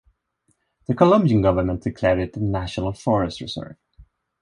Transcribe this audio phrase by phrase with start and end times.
[0.87, 3.75] The Colombian government declared it a National Forest Reserve.